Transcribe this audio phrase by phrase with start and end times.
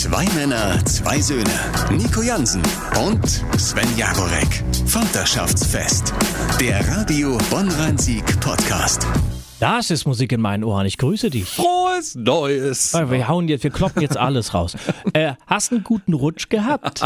[0.00, 1.44] Zwei Männer, zwei Söhne.
[1.90, 2.62] Nico Jansen
[2.98, 3.22] und
[3.58, 4.64] Sven Jagorek.
[4.86, 6.14] Vaterschaftsfest.
[6.58, 9.06] Der Radio Bonn-Rhein-Sieg Podcast.
[9.58, 10.86] Das ist Musik in meinen Ohren.
[10.86, 11.44] Ich grüße dich.
[11.44, 12.94] Frohes Neues.
[12.94, 14.74] Wir hauen jetzt, wir kloppen jetzt alles raus.
[15.12, 17.02] Äh, hast einen guten Rutsch gehabt?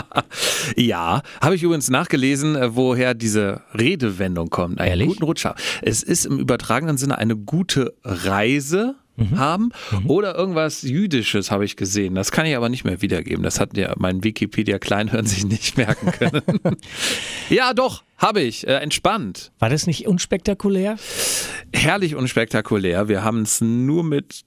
[0.76, 4.78] ja, habe ich übrigens nachgelesen, äh, woher diese Redewendung kommt.
[4.78, 5.08] Einen Ehrlich?
[5.08, 5.46] guten Rutsch.
[5.82, 8.94] Es ist im übertragenen Sinne eine gute Reise.
[9.36, 9.70] Haben
[10.06, 12.14] oder irgendwas Jüdisches habe ich gesehen.
[12.14, 13.42] Das kann ich aber nicht mehr wiedergeben.
[13.42, 16.42] Das hat ja mein Wikipedia Kleinhirn sich nicht merken können.
[17.50, 18.66] ja, doch, habe ich.
[18.66, 19.52] Äh, entspannt.
[19.58, 20.96] War das nicht unspektakulär?
[21.74, 23.08] herrlich unspektakulär.
[23.08, 24.42] Wir haben es nur mit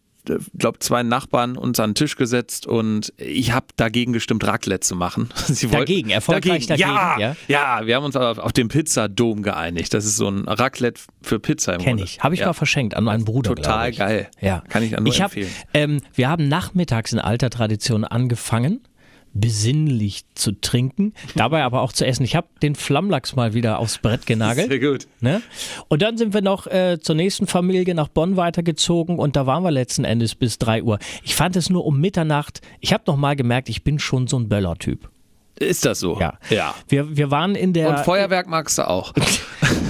[0.57, 4.95] glaube zwei Nachbarn uns an den Tisch gesetzt und ich habe dagegen gestimmt, Raclette zu
[4.95, 5.29] machen.
[5.47, 7.35] Sie Dagegen, erfolgreich dagegen, ja, ja?
[7.47, 9.93] ja, wir haben uns auf, auf den Pizzadom geeinigt.
[9.93, 12.03] Das ist so ein Raclette für Pizza im Kenn Grunde.
[12.03, 12.19] ich.
[12.19, 12.47] Habe ich ja.
[12.47, 13.55] mal verschenkt an meinen Bruder.
[13.55, 14.29] Total geil.
[14.41, 14.63] Ja.
[14.69, 15.51] Kann ich nur ich hab, empfehlen.
[15.73, 18.81] Ähm, wir haben nachmittags in alter Tradition angefangen,
[19.33, 22.23] besinnlich zu trinken, dabei aber auch zu essen.
[22.23, 24.69] Ich habe den Flammlachs mal wieder aufs Brett genagelt.
[24.69, 25.07] Sehr gut.
[25.21, 25.41] Ne?
[25.87, 29.63] Und dann sind wir noch äh, zur nächsten Familie nach Bonn weitergezogen und da waren
[29.63, 30.99] wir letzten Endes bis 3 Uhr.
[31.23, 32.61] Ich fand es nur um Mitternacht.
[32.79, 35.09] Ich habe noch mal gemerkt, ich bin schon so ein Böller-Typ.
[35.59, 36.19] Ist das so?
[36.19, 36.37] Ja.
[36.49, 36.75] ja.
[36.87, 39.13] Wir, wir waren in der Und Feuerwerk magst du auch.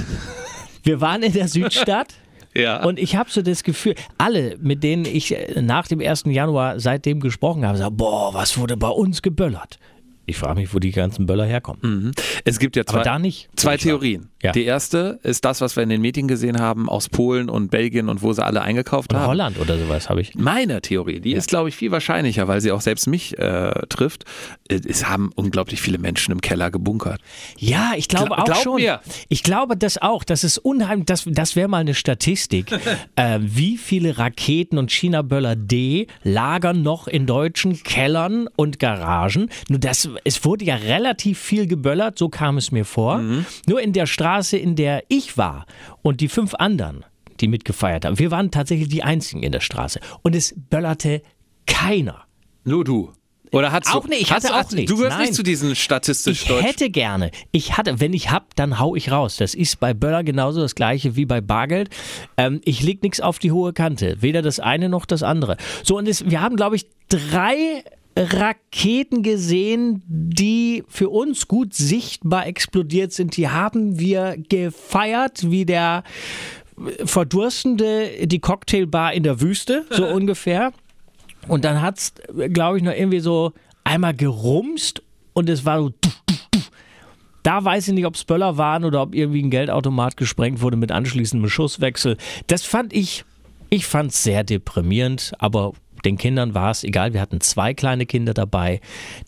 [0.84, 2.14] wir waren in der Südstadt.
[2.58, 2.84] ja.
[2.84, 6.24] Und ich habe so das Gefühl, alle, mit denen ich äh, nach dem 1.
[6.26, 9.80] Januar seitdem gesprochen habe, sagen, boah, was wurde bei uns geböllert?
[10.30, 12.12] Ich frage mich, wo die ganzen Böller herkommen.
[12.46, 13.50] es gibt ja zwei, nicht.
[13.56, 14.30] zwei Theorien.
[14.44, 14.52] Ja.
[14.52, 18.08] Die erste ist das, was wir in den Medien gesehen haben aus Polen und Belgien
[18.10, 19.28] und wo sie alle eingekauft Und haben.
[19.28, 20.36] Holland oder sowas habe ich.
[20.36, 24.26] Meine Theorie, die ist, glaube ich, viel wahrscheinlicher, weil sie auch selbst mich äh, trifft.
[24.70, 27.20] Äh, Es haben unglaublich viele Menschen im Keller gebunkert.
[27.58, 28.76] Ja, ich glaube Gla- auch glaub schon.
[28.82, 29.00] mir.
[29.30, 30.24] Ich glaube das auch.
[30.26, 31.06] Das ist unheimlich.
[31.08, 32.72] Das, das wäre mal eine Statistik.
[33.16, 39.50] äh, wie viele Raketen und China-Böller D lagern noch in deutschen Kellern und Garagen?
[39.70, 43.22] Nur das, es wurde ja relativ viel geböllert, so kam es mir vor.
[43.68, 45.66] Nur in der Straße, in der ich war
[46.02, 47.04] und die fünf anderen,
[47.40, 48.20] die mitgefeiert haben.
[48.20, 50.00] Wir waren tatsächlich die einzigen in der Straße.
[50.24, 51.22] Und es böllerte
[51.66, 52.24] keiner.
[52.64, 53.12] Nur du.
[53.54, 55.28] Oder hast Auch nicht, ich hast hatte auch nichts, Du gehörst nein.
[55.28, 56.66] nicht zu diesen statistisch Ich deutsch.
[56.66, 57.32] hätte gerne.
[57.54, 59.38] Ich hatte, wenn ich hab, dann hau ich raus.
[59.38, 61.90] Das ist bei Böller genauso das gleiche wie bei Bargeld.
[62.36, 64.18] Ähm, ich leg nichts auf die hohe Kante.
[64.22, 65.56] Weder das eine noch das andere.
[65.84, 67.86] So, und es, wir haben, glaube ich, drei
[68.18, 73.38] Raketen gesehen, die für uns gut sichtbar explodiert sind.
[73.38, 76.04] Die haben wir gefeiert, wie der
[77.06, 80.74] Verdurstende die Cocktailbar in der Wüste, so ungefähr.
[81.48, 82.14] Und dann hat's,
[82.50, 85.94] glaube ich, noch irgendwie so einmal gerumst und es war so.
[87.44, 90.76] Da weiß ich nicht, ob es Böller waren oder ob irgendwie ein Geldautomat gesprengt wurde
[90.76, 92.18] mit anschließendem Schusswechsel.
[92.48, 93.24] Das fand ich,
[93.70, 95.72] ich fand es sehr deprimierend, aber
[96.08, 97.14] den Kindern war es egal.
[97.14, 98.80] Wir hatten zwei kleine Kinder dabei.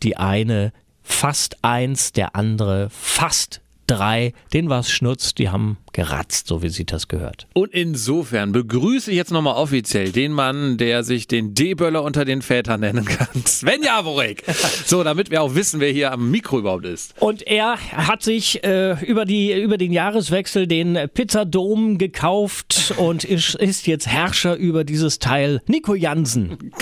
[0.02, 0.72] Die eine
[1.04, 4.34] fast eins, der andere fast drei.
[4.54, 7.48] Den war es Schnutz, die haben geratzt, so wie sie das gehört.
[7.54, 12.42] Und insofern begrüße ich jetzt nochmal offiziell den Mann, der sich den D-Böller unter den
[12.42, 13.28] Vätern nennen kann.
[13.46, 14.44] Sven Jaworek.
[14.86, 17.14] So, damit wir auch wissen, wer hier am Mikro überhaupt ist.
[17.20, 23.56] Und er hat sich äh, über, die, über den Jahreswechsel den Pizzadom gekauft und ist,
[23.56, 25.62] ist jetzt Herrscher über dieses Teil.
[25.68, 26.72] Nico Jansen.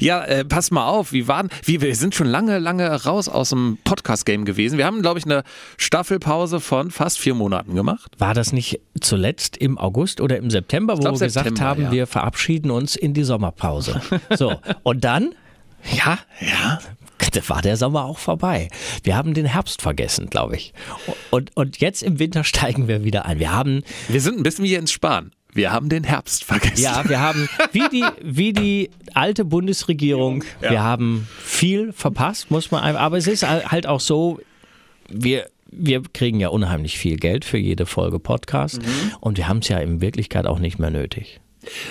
[0.00, 3.50] Ja, äh, pass mal auf, wie waren, wie, wir sind schon lange, lange raus aus
[3.50, 4.78] dem Podcast-Game gewesen.
[4.78, 5.44] Wir haben, glaube ich, eine
[5.76, 8.10] Staffelpause von fast vier Monaten gemacht.
[8.18, 11.82] War das nicht zuletzt im August oder im September, wo glaub, wir gesagt September, haben,
[11.84, 11.92] ja.
[11.92, 14.00] wir verabschieden uns in die Sommerpause?
[14.36, 15.34] So, und dann
[15.90, 16.80] Ja, ja.
[17.46, 18.68] war der Sommer auch vorbei.
[19.04, 20.72] Wir haben den Herbst vergessen, glaube ich.
[21.30, 23.38] Und, und jetzt im Winter steigen wir wieder ein.
[23.38, 25.32] Wir haben Wir sind ein bisschen wie Jens Spahn.
[25.54, 26.82] Wir haben den Herbst vergessen.
[26.82, 32.82] Ja, wir haben, wie die, wie die alte Bundesregierung, wir haben viel verpasst, muss man
[32.82, 34.40] einfach, aber es ist halt auch so,
[35.08, 38.80] wir, wir kriegen ja unheimlich viel Geld für jede Folge Podcast
[39.20, 41.40] und wir haben es ja in Wirklichkeit auch nicht mehr nötig.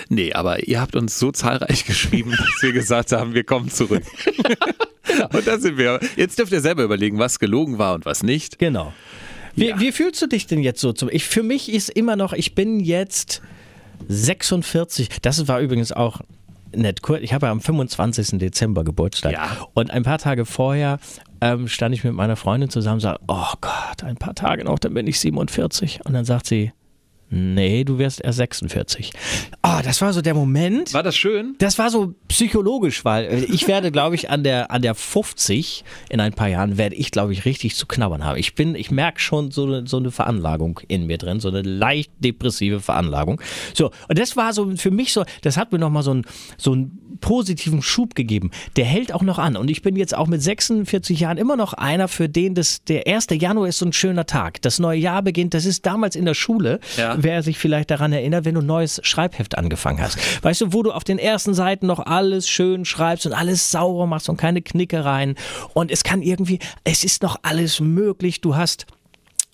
[0.08, 4.04] Nee, aber ihr habt uns so zahlreich geschrieben, dass wir gesagt haben, wir kommen zurück.
[5.32, 6.00] Und da sind wir.
[6.16, 8.58] Jetzt dürft ihr selber überlegen, was gelogen war und was nicht.
[8.58, 8.94] Genau.
[9.54, 11.10] Wie, wie fühlst du dich denn jetzt so zum?
[11.10, 13.42] Ich, für mich ist immer noch, ich bin jetzt
[14.08, 15.08] 46.
[15.20, 16.20] Das war übrigens auch
[16.74, 17.22] nett kurz.
[17.22, 18.38] Ich habe ja am 25.
[18.38, 19.32] Dezember Geburtstag.
[19.32, 19.56] Ja.
[19.74, 20.98] Und ein paar Tage vorher
[21.40, 24.78] ähm, stand ich mit meiner Freundin zusammen und sagte, oh Gott, ein paar Tage noch,
[24.78, 26.00] dann bin ich 47.
[26.04, 26.72] Und dann sagt sie,
[27.34, 29.10] Nee, du wirst erst 46.
[29.62, 30.92] Ah, das war so der Moment.
[30.92, 31.54] War das schön?
[31.56, 35.82] Das war so psychologisch, weil äh, ich werde, glaube ich, an der, an der 50
[36.10, 38.36] in ein paar Jahren werde ich, glaube ich, richtig zu knabbern haben.
[38.36, 41.62] Ich bin, ich merke schon so eine, so eine Veranlagung in mir drin, so eine
[41.62, 43.40] leicht depressive Veranlagung.
[43.72, 46.26] So, und das war so für mich so, das hat mir nochmal so einen,
[46.58, 48.50] so einen positiven Schub gegeben.
[48.76, 49.56] Der hält auch noch an.
[49.56, 53.06] Und ich bin jetzt auch mit 46 Jahren immer noch einer, für den das, der
[53.06, 53.28] 1.
[53.30, 54.60] Januar ist so ein schöner Tag.
[54.60, 56.78] Das neue Jahr beginnt, das ist damals in der Schule.
[56.98, 60.18] Ja wer sich vielleicht daran erinnert, wenn du ein neues Schreibheft angefangen hast.
[60.42, 64.06] Weißt du, wo du auf den ersten Seiten noch alles schön schreibst und alles sauber
[64.06, 65.36] machst und keine Knickereien.
[65.74, 68.40] Und es kann irgendwie, es ist noch alles möglich.
[68.40, 68.86] Du hast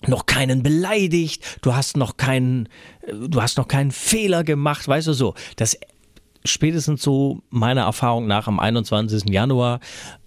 [0.07, 2.69] noch keinen beleidigt, du hast noch keinen,
[3.11, 5.35] du hast noch keinen Fehler gemacht, weißt du so.
[5.57, 5.77] Das
[6.45, 9.29] spätestens so meiner Erfahrung nach am 21.
[9.29, 9.79] Januar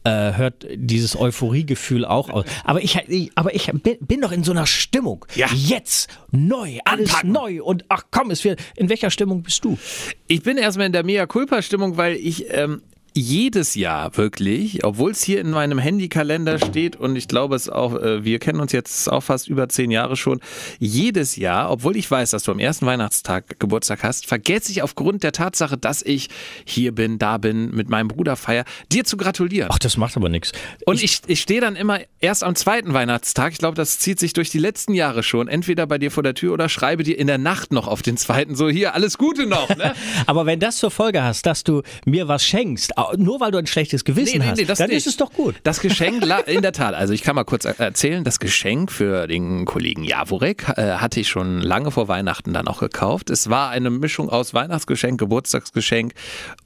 [0.05, 2.45] äh, hört dieses Euphoriegefühl auch aus.
[2.65, 5.25] Aber ich, ich aber ich bin, bin doch in so einer Stimmung.
[5.35, 5.49] Ja.
[5.55, 7.33] Jetzt neu, alles Anpacken.
[7.33, 8.61] neu und ach komm, es wird.
[8.77, 9.79] In welcher Stimmung bist du?
[10.27, 12.83] Ich bin erstmal in der Mea Culpa-Stimmung, weil ich ähm,
[13.15, 17.95] jedes Jahr wirklich, obwohl es hier in meinem Handykalender steht und ich glaube es auch,
[17.95, 20.41] äh, wir kennen uns jetzt auch fast über zehn Jahre schon,
[20.79, 25.23] jedes Jahr, obwohl ich weiß, dass du am ersten Weihnachtstag Geburtstag hast, vergesse ich aufgrund
[25.23, 26.29] der Tatsache, dass ich
[26.65, 29.69] hier bin, da bin, mit meinem Bruder feier, dir zu gratulieren.
[29.73, 30.53] Ach, das macht aber nichts.
[30.87, 34.33] Und ich, ich stehe dann immer erst am zweiten Weihnachtstag, ich glaube, das zieht sich
[34.33, 37.27] durch die letzten Jahre schon, entweder bei dir vor der Tür oder schreibe dir in
[37.27, 39.69] der Nacht noch auf den zweiten, so hier, alles Gute noch.
[39.69, 39.95] Ne?
[40.27, 43.67] Aber wenn das zur Folge hast, dass du mir was schenkst, nur weil du ein
[43.67, 45.55] schlechtes Gewissen Nee, nee, hast, nee, das dann ist es doch gut.
[45.63, 49.27] Das Geschenk, in der Tat, also ich kann mal kurz er- erzählen, das Geschenk für
[49.27, 53.31] den Kollegen Jaworek äh, hatte ich schon lange vor Weihnachten dann auch gekauft.
[53.31, 56.13] Es war eine Mischung aus Weihnachtsgeschenk, Geburtstagsgeschenk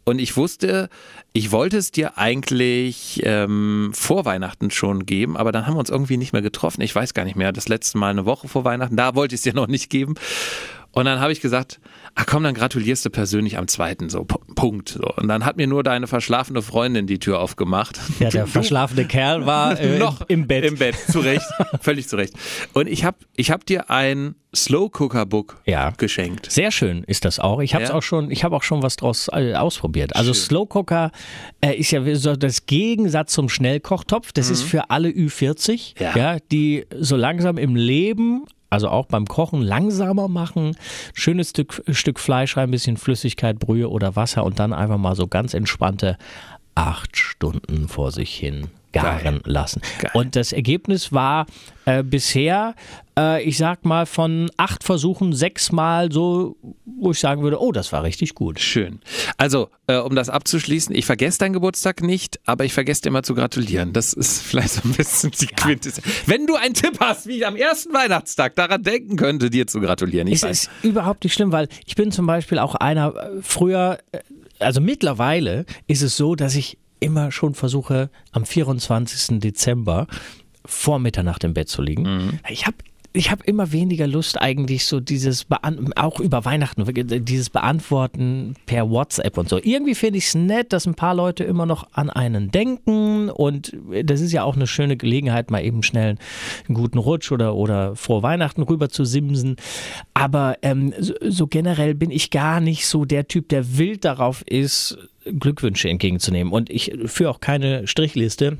[0.05, 0.89] und ich wusste,
[1.33, 5.91] ich wollte es dir eigentlich ähm, vor Weihnachten schon geben, aber dann haben wir uns
[5.91, 6.81] irgendwie nicht mehr getroffen.
[6.81, 9.41] Ich weiß gar nicht mehr, das letzte Mal eine Woche vor Weihnachten, da wollte ich
[9.41, 10.15] es dir noch nicht geben.
[10.97, 11.79] Und dann habe ich gesagt,
[12.15, 14.89] ach komm, dann gratulierst du persönlich am zweiten, so Punkt.
[14.89, 15.03] So.
[15.17, 18.01] Und dann hat mir nur deine verschlafene Freundin die Tür aufgemacht.
[18.19, 20.65] Ja, der Du- verschlafene Kerl war äh, noch im Bett.
[20.65, 21.45] Im Bett, zu Recht.
[21.83, 22.33] Völlig zu Recht.
[22.73, 25.91] Und ich habe ich hab dir ein Slow Cooker Book Ja.
[25.91, 26.51] geschenkt.
[26.51, 27.61] Sehr schön ist das auch.
[27.61, 27.93] Ich habe Ja?
[27.93, 30.17] auch schon, ich habe auch schon was draus äh, ausprobiert.
[30.17, 31.11] Also Slow Cooker
[31.61, 34.33] äh, ist ja so das Gegensatz zum Schnellkochtopf.
[34.33, 36.17] Das ist für alle Ü40, Ja.
[36.17, 40.77] ja, die so langsam im Leben also auch beim Kochen langsamer machen,
[41.15, 45.15] schönes Stück, Stück Fleisch rein, ein bisschen Flüssigkeit, Brühe oder Wasser und dann einfach mal
[45.15, 46.17] so ganz entspannte
[46.75, 48.69] acht Stunden vor sich hin
[49.03, 49.81] garen lassen.
[50.01, 50.11] Geil.
[50.15, 51.47] Und das Ergebnis war
[51.85, 52.75] äh, bisher,
[53.19, 57.93] äh, ich sag mal, von acht Versuchen sechsmal so, wo ich sagen würde, oh, das
[57.93, 58.59] war richtig gut.
[58.61, 59.01] Schön.
[59.37, 63.23] Also, äh, um das abzuschließen, ich vergesse deinen Geburtstag nicht, aber ich vergesse dir immer
[63.23, 63.93] zu gratulieren.
[63.93, 66.07] Das ist vielleicht so ein bisschen die Quintessenz.
[66.27, 69.81] Wenn du einen Tipp hast, wie ich am ersten Weihnachtstag daran denken könnte, dir zu
[69.81, 70.27] gratulieren.
[70.27, 70.51] Ich Es weiß.
[70.63, 74.19] ist überhaupt nicht schlimm, weil ich bin zum Beispiel auch einer, äh, früher, äh,
[74.59, 79.41] also mittlerweile ist es so, dass ich immer schon versuche, am 24.
[79.41, 80.07] Dezember
[80.65, 82.03] vor Mitternacht im Bett zu liegen.
[82.03, 82.39] Mhm.
[82.49, 82.77] Ich habe
[83.17, 86.85] ich habe immer weniger Lust eigentlich so dieses Bean auch über Weihnachten
[87.25, 89.59] dieses Beantworten per WhatsApp und so.
[89.63, 93.77] Irgendwie finde ich es nett, dass ein paar Leute immer noch an einen denken und
[94.05, 96.17] das ist ja auch eine schöne Gelegenheit, mal eben schnell
[96.69, 99.57] einen guten Rutsch oder oder vor Weihnachten rüber zu simsen.
[100.15, 104.43] Aber ähm, so, so generell bin ich gar nicht so der Typ, der wild darauf
[104.47, 108.59] ist, Glückwünsche entgegenzunehmen und ich führe auch keine Strichliste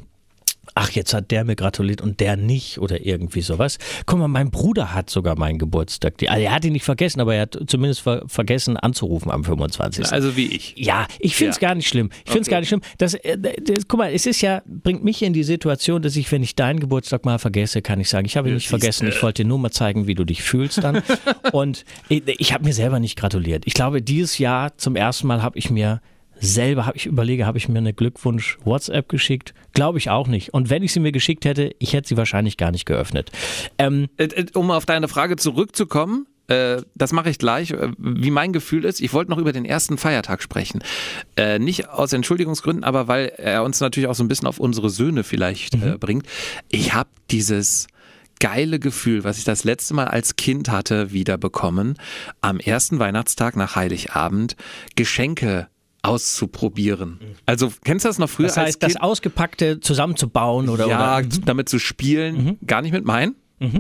[0.75, 3.79] ach, jetzt hat der mir gratuliert und der nicht oder irgendwie sowas.
[4.07, 6.15] Guck mal, mein Bruder hat sogar meinen Geburtstag.
[6.27, 10.13] Also er hat ihn nicht vergessen, aber er hat zumindest ver vergessen anzurufen am 25.
[10.13, 10.75] Also wie ich.
[10.77, 11.69] Ja, ich finde es Ja.
[11.69, 12.11] gar nicht schlimm.
[12.25, 12.51] Ich finde es Okay.
[12.55, 12.83] gar nicht schlimm.
[12.99, 16.31] Das, äh, das, guck mal, es ist ja, bringt mich in die Situation, dass ich,
[16.33, 19.09] wenn ich deinen Geburtstag mal vergesse, kann ich sagen, ich habe ihn nicht vergessen.
[19.09, 21.03] Ich wollte dir nur mal zeigen, wie du dich fühlst dann.
[21.53, 23.63] Und ich, ich habe mir selber nicht gratuliert.
[23.67, 26.01] Ich glaube, dieses Jahr zum ersten Mal habe ich mir
[26.41, 29.55] selber, habe ich überlege, habe ich mir eine Glückwunsch-WhatsApp geschickt?
[29.73, 30.53] Glaube ich auch nicht.
[30.55, 33.31] Und wenn ich sie mir geschickt hätte, ich hätte sie wahrscheinlich gar nicht geöffnet.
[33.79, 38.31] Ähm, Äh, äh, Um auf deine Frage zurückzukommen, äh, das mache ich gleich, äh, wie
[38.31, 39.01] mein Gefühl ist.
[39.01, 40.83] Ich wollte noch über den ersten Feiertag sprechen.
[41.37, 44.91] Äh, nicht aus Entschuldigungsgründen, aber weil er uns natürlich auch so ein bisschen auf unsere
[44.91, 46.27] Söhne vielleicht äh, bringt.
[46.71, 47.89] Ich habe dieses
[48.39, 51.99] geile Gefühl, was ich das letzte Mal als Kind hatte, wiederbekommen,
[52.43, 54.57] am ersten Weihnachtstag nach Heiligabend
[54.95, 55.69] Geschenke
[56.07, 57.19] auszuprobieren.
[57.47, 58.95] Also kennst du das noch früher das als heißt, Kind?
[58.95, 63.35] das Ausgepackte zusammenzubauen oder, ja, oder damit zu spielen, gar nicht mit meinen.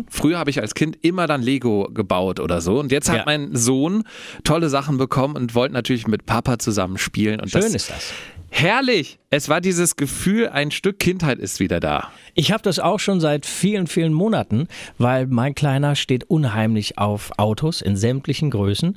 [0.08, 2.80] Früher habe ich als Kind immer dann Lego gebaut oder so.
[2.80, 3.22] Und jetzt hat Ja.
[3.26, 4.04] mein Sohn
[4.42, 7.40] tolle Sachen bekommen und wollte natürlich mit Papa zusammen spielen.
[7.40, 8.12] Und Schön das, ist das.
[8.48, 9.18] Herrlich!
[9.28, 12.10] Es war dieses Gefühl, ein Stück Kindheit ist wieder da.
[12.34, 14.66] Ich habe das auch schon seit vielen, vielen Monaten,
[14.96, 18.96] weil mein Kleiner steht unheimlich auf Autos in sämtlichen Größen.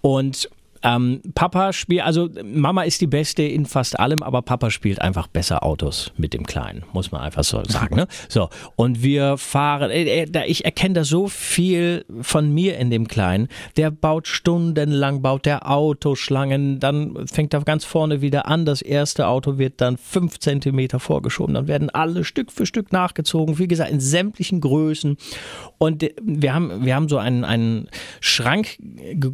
[0.00, 0.48] Und
[0.82, 5.26] ähm, Papa spielt, also Mama ist die Beste in fast allem, aber Papa spielt einfach
[5.26, 7.96] besser Autos mit dem Kleinen, muss man einfach so sagen.
[7.96, 8.06] Ne?
[8.28, 13.08] So, und wir fahren, äh, äh, ich erkenne da so viel von mir in dem
[13.08, 13.48] Kleinen.
[13.76, 18.66] Der baut stundenlang, baut der Autoschlangen, dann fängt er ganz vorne wieder an.
[18.66, 23.58] Das erste Auto wird dann fünf Zentimeter vorgeschoben, dann werden alle Stück für Stück nachgezogen,
[23.58, 25.16] wie gesagt, in sämtlichen Größen.
[25.78, 27.88] Und wir haben, wir haben so einen, einen
[28.20, 28.78] Schrank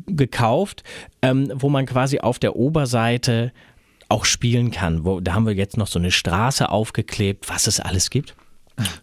[0.06, 0.84] gekauft,
[1.22, 3.52] ähm, wo man quasi auf der Oberseite
[4.08, 5.04] auch spielen kann.
[5.04, 8.34] Wo, da haben wir jetzt noch so eine Straße aufgeklebt, was es alles gibt.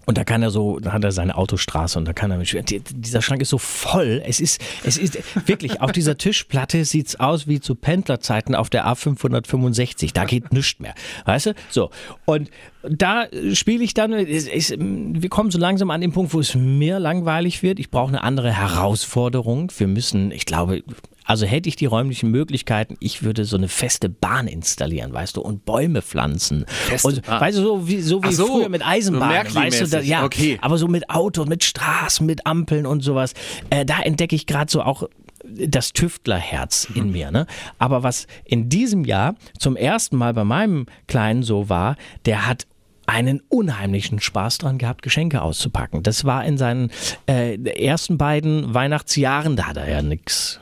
[0.05, 2.53] Und da kann er so, da hat er seine Autostraße und da kann er mit
[2.91, 4.21] Dieser Schrank ist so voll.
[4.25, 8.69] Es ist, es ist wirklich, auf dieser Tischplatte sieht es aus wie zu Pendlerzeiten auf
[8.69, 10.13] der A565.
[10.13, 10.93] Da geht nichts mehr.
[11.25, 11.53] Weißt du?
[11.69, 11.89] So.
[12.25, 12.51] Und
[12.87, 16.53] da spiele ich dann, es, es, wir kommen so langsam an den Punkt, wo es
[16.53, 17.79] mir langweilig wird.
[17.79, 19.71] Ich brauche eine andere Herausforderung.
[19.77, 20.83] Wir müssen, ich glaube,
[21.25, 25.41] also hätte ich die räumlichen Möglichkeiten, ich würde so eine feste Bahn installieren, weißt du,
[25.41, 26.65] und Bäume pflanzen.
[26.67, 27.41] Feste und, Bahn.
[27.41, 30.57] Weißt du, so wie, so wie so, früher mit Eisenbahnen, weißt du, da, ja, okay.
[30.61, 33.33] aber so mit Autos, mit Straßen, mit Ampeln und sowas.
[33.69, 35.07] Äh, da entdecke ich gerade so auch
[35.45, 37.31] das Tüftlerherz in mir.
[37.31, 37.45] Ne?
[37.77, 42.65] Aber was in diesem Jahr zum ersten Mal bei meinem Kleinen so war, der hat
[43.05, 46.03] einen unheimlichen Spaß dran gehabt, Geschenke auszupacken.
[46.03, 46.89] Das war in seinen
[47.27, 50.61] äh, ersten beiden Weihnachtsjahren, da hat er ja nichts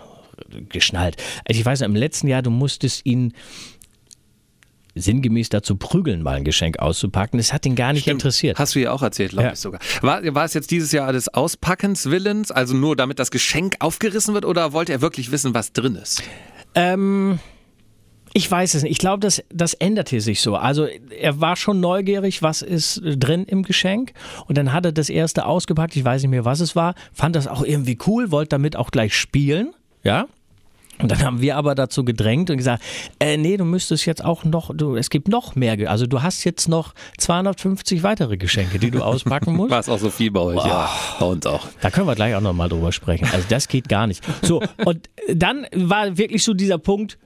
[0.70, 1.18] geschnallt.
[1.46, 3.34] Also ich weiß, im letzten Jahr, du musstest ihn
[4.96, 7.38] sinngemäß dazu prügeln, mal ein Geschenk auszupacken.
[7.38, 8.22] Das hat ihn gar nicht Stimmt.
[8.22, 8.60] interessiert.
[8.60, 9.54] Hast du ja auch erzählt, glaube ja.
[9.54, 9.80] ich sogar.
[10.02, 14.34] War, war es jetzt dieses Jahr des Auspackens Willens, also nur damit das Geschenk aufgerissen
[14.34, 16.22] wird, oder wollte er wirklich wissen, was drin ist?
[16.76, 17.40] Ähm,
[18.34, 18.92] ich weiß es nicht.
[18.92, 20.56] Ich glaube, das, das änderte sich so.
[20.56, 24.14] Also er war schon neugierig, was ist drin im Geschenk.
[24.48, 25.96] Und dann hat er das erste ausgepackt.
[25.96, 26.96] Ich weiß nicht mehr, was es war.
[27.14, 29.74] Fand das auch irgendwie cool, wollte damit auch gleich spielen.
[30.04, 30.28] Ja,
[31.02, 32.84] und dann haben wir aber dazu gedrängt und gesagt,
[33.20, 36.44] äh, nee, du müsstest jetzt auch noch, du, es gibt noch mehr, also du hast
[36.44, 39.72] jetzt noch 250 weitere Geschenke, die du auspacken musst.
[39.72, 40.68] War es auch so viel bei euch, oh.
[40.68, 40.90] ja,
[41.20, 41.68] bei uns auch.
[41.82, 43.28] Da können wir gleich auch nochmal drüber sprechen.
[43.32, 44.24] Also das geht gar nicht.
[44.44, 47.18] So, und dann war wirklich so dieser Punkt,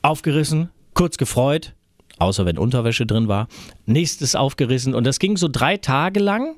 [0.00, 1.74] aufgerissen, kurz gefreut,
[2.22, 3.48] außer wenn Unterwäsche drin war.
[3.86, 6.56] Nächstes aufgerissen und das ging so drei Tage lang.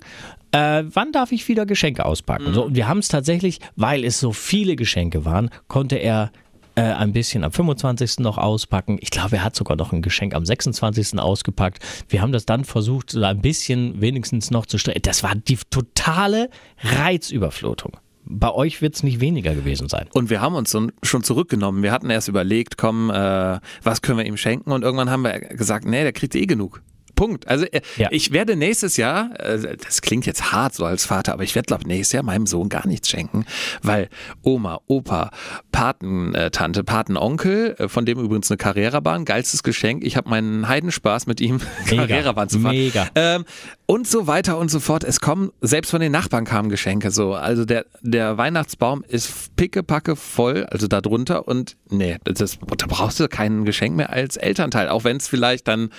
[0.52, 2.50] Äh, wann darf ich wieder Geschenke auspacken?
[2.50, 2.54] Mhm.
[2.54, 6.30] So, und wir haben es tatsächlich, weil es so viele Geschenke waren, konnte er
[6.76, 8.20] äh, ein bisschen am 25.
[8.20, 8.98] noch auspacken.
[9.00, 11.18] Ich glaube, er hat sogar noch ein Geschenk am 26.
[11.18, 11.78] ausgepackt.
[12.08, 15.02] Wir haben das dann versucht, so ein bisschen wenigstens noch zu strecken.
[15.02, 16.50] Das war die totale
[16.82, 17.92] Reizüberflutung.
[18.26, 20.06] Bei euch wird es nicht weniger gewesen sein.
[20.12, 21.82] Und wir haben uns schon zurückgenommen.
[21.82, 24.72] Wir hatten erst überlegt, komm, äh, was können wir ihm schenken?
[24.72, 26.82] Und irgendwann haben wir gesagt, nee, der kriegt eh genug.
[27.14, 27.48] Punkt.
[27.48, 28.08] Also äh, ja.
[28.10, 31.66] ich werde nächstes Jahr, äh, das klingt jetzt hart so als Vater, aber ich werde
[31.66, 33.46] glaube nächstes Jahr meinem Sohn gar nichts schenken,
[33.82, 34.08] weil
[34.42, 35.30] Oma, Opa,
[35.72, 40.04] Patentante, Patenonkel, äh, von dem übrigens eine Carrera-Bahn, geilstes Geschenk.
[40.04, 42.76] Ich habe meinen Heidenspaß mit ihm Carrera-Bahn zu fahren.
[42.76, 43.08] Mega.
[43.14, 43.44] Ähm,
[43.86, 45.04] und so weiter und so fort.
[45.04, 47.34] Es kommen, selbst von den Nachbarn kamen Geschenke so.
[47.34, 53.20] Also der, der Weihnachtsbaum ist pickepacke voll, also da drunter und nee, das, da brauchst
[53.20, 55.90] du kein Geschenk mehr als Elternteil, auch wenn es vielleicht dann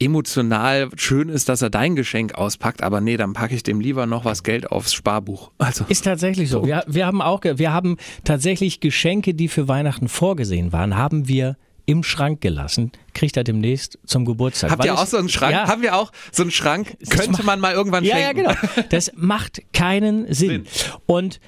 [0.00, 4.06] emotional schön ist, dass er dein Geschenk auspackt, aber nee, dann packe ich dem lieber
[4.06, 5.50] noch was Geld aufs Sparbuch.
[5.58, 6.64] Also ist tatsächlich so.
[6.64, 11.56] Wir, wir haben auch, wir haben tatsächlich Geschenke, die für Weihnachten vorgesehen waren, haben wir
[11.84, 14.70] im Schrank gelassen, kriegt er demnächst zum Geburtstag.
[14.70, 15.52] Habt ihr auch so einen Schrank?
[15.52, 15.68] Ja.
[15.68, 16.96] Haben wir auch so einen Schrank?
[17.08, 18.44] Könnte macht, man mal irgendwann ja, schenken.
[18.44, 18.82] Ja, genau.
[18.90, 20.66] Das macht keinen Sinn.
[20.66, 20.66] Sinn.
[21.06, 21.40] Und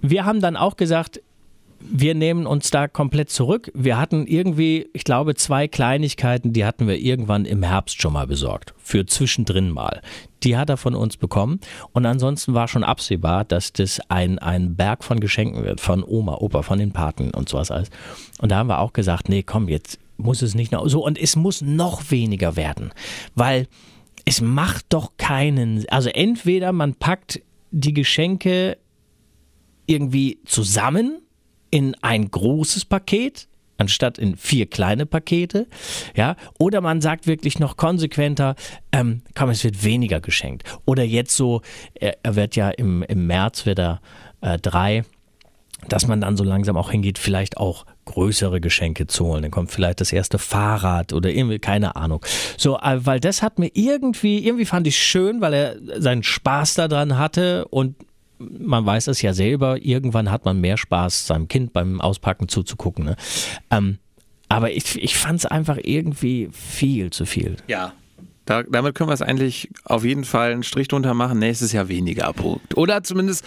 [0.00, 1.20] wir haben dann auch gesagt,
[1.80, 3.70] wir nehmen uns da komplett zurück.
[3.74, 8.26] Wir hatten irgendwie, ich glaube, zwei Kleinigkeiten, die hatten wir irgendwann im Herbst schon mal
[8.26, 8.74] besorgt.
[8.78, 10.00] Für zwischendrin mal.
[10.42, 11.60] Die hat er von uns bekommen.
[11.92, 15.80] Und ansonsten war schon absehbar, dass das ein, ein Berg von Geschenken wird.
[15.80, 17.90] Von Oma, Opa, von den Paten und sowas alles.
[18.40, 21.04] Und da haben wir auch gesagt, nee, komm, jetzt muss es nicht noch so.
[21.04, 22.92] Und es muss noch weniger werden.
[23.34, 23.68] Weil
[24.24, 27.40] es macht doch keinen, also entweder man packt
[27.70, 28.78] die Geschenke
[29.86, 31.20] irgendwie zusammen
[31.76, 35.66] in ein großes Paket anstatt in vier kleine Pakete,
[36.14, 38.54] ja, oder man sagt wirklich noch konsequenter,
[38.92, 40.62] ähm, komm, es wird weniger geschenkt.
[40.86, 41.60] Oder jetzt so,
[41.92, 44.00] er, er wird ja im, im März wieder
[44.40, 45.04] äh, drei,
[45.86, 49.42] dass man dann so langsam auch hingeht, vielleicht auch größere Geschenke zu holen.
[49.42, 52.24] Dann kommt vielleicht das erste Fahrrad oder irgendwie, keine Ahnung.
[52.56, 56.76] So, äh, weil das hat mir irgendwie, irgendwie fand ich schön, weil er seinen Spaß
[56.76, 57.96] daran hatte und
[58.38, 63.04] man weiß es ja selber, irgendwann hat man mehr Spaß, seinem Kind beim Auspacken zuzugucken.
[63.04, 63.16] Ne?
[63.70, 63.98] Ähm,
[64.48, 67.56] Aber ich, ich fand es einfach irgendwie viel zu viel.
[67.66, 67.92] Ja.
[68.44, 71.38] Da, damit können wir es eigentlich auf jeden Fall einen Strich drunter machen.
[71.40, 72.76] Nächstes Jahr weniger Punkt.
[72.76, 73.44] Oder zumindest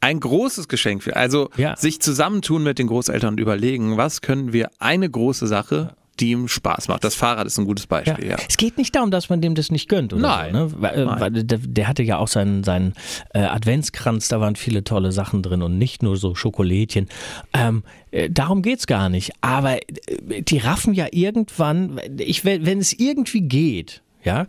[0.00, 1.16] ein großes Geschenk für.
[1.16, 1.76] Also Ja.
[1.76, 6.48] sich zusammentun mit den Großeltern und überlegen, was können wir eine große Sache, die ihm
[6.48, 7.04] Spaß macht.
[7.04, 8.36] Das Fahrrad ist ein gutes Beispiel, ja.
[8.48, 10.12] Es geht nicht darum, dass man dem das nicht gönnt.
[10.12, 10.52] Oder Nein.
[10.52, 10.72] So, ne?
[10.78, 11.20] weil, äh, Nein.
[11.20, 12.94] weil der, der hatte ja auch seinen, seinen
[13.32, 17.08] äh, Adventskranz, da waren viele tolle Sachen drin und nicht nur so Schokolädchen.
[17.52, 19.32] Ähm, äh, darum geht's gar nicht.
[19.40, 24.46] Aber äh, die raffen ja irgendwann, ich, wenn wenn es irgendwie geht, ja,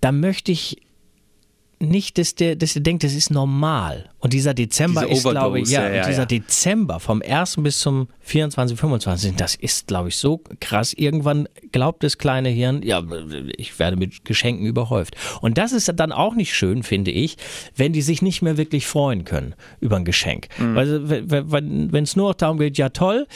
[0.00, 0.78] dann möchte ich
[1.78, 4.10] nicht, dass der, dass der denkt, das ist normal.
[4.18, 6.26] Und dieser Dezember Diese ist, glaube ich, Overdose, ja, ja, und ja, dieser ja.
[6.26, 7.56] Dezember vom 1.
[7.58, 10.92] bis zum 24, 25, das ist, glaube ich, so krass.
[10.92, 13.02] Irgendwann glaubt das kleine Hirn, ja,
[13.56, 15.16] ich werde mit Geschenken überhäuft.
[15.40, 17.36] Und das ist dann auch nicht schön, finde ich,
[17.76, 20.48] wenn die sich nicht mehr wirklich freuen können über ein Geschenk.
[20.58, 20.78] Mhm.
[20.78, 23.26] Also, wenn es nur noch darum geht, ja toll,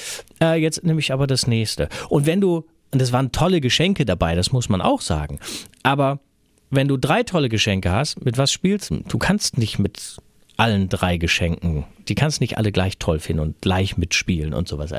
[0.42, 1.88] äh, jetzt nehme ich aber das nächste.
[2.09, 5.38] Und wenn du, und es waren tolle Geschenke dabei, das muss man auch sagen,
[5.83, 6.21] aber
[6.70, 9.02] wenn du drei tolle Geschenke hast, mit was spielst du?
[9.08, 10.16] Du kannst nicht mit
[10.56, 14.92] allen drei Geschenken, die kannst nicht alle gleich toll finden und gleich mitspielen und sowas.